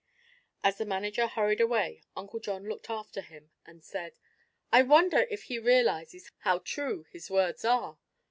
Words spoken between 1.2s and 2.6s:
hurried away Uncle